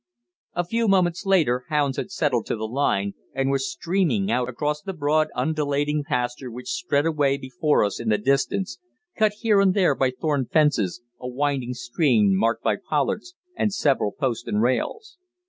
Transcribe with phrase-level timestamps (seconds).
[0.55, 4.81] A few moments later hounds had settled to the line, and were streaming out across
[4.81, 8.79] the broad, undulating pasture which spread away before us in the distance,
[9.15, 14.11] cut here and there by thorn fences, a winding stream marked by pollards, and several
[14.11, 15.19] post and rails.